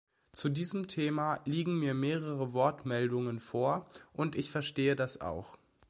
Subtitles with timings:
[0.33, 5.59] Zu diesem Thema liegen mir mehrere Wortmeldungen vor, und ich verstehe das auch.